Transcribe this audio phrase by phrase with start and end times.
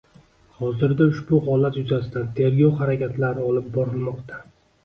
[0.61, 4.43] Hozirda ushbu holat yuzasidan tergov harakatlari olib borilmoqda